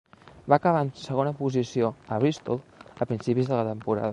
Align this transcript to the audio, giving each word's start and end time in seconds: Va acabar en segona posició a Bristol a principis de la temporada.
Va 0.53 0.57
acabar 0.61 0.79
en 0.85 0.89
segona 1.01 1.33
posició 1.41 1.91
a 2.15 2.17
Bristol 2.25 2.59
a 2.87 3.09
principis 3.13 3.53
de 3.53 3.57
la 3.63 3.69
temporada. 3.73 4.09